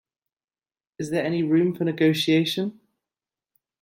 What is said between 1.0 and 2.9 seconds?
there any room for negotiation?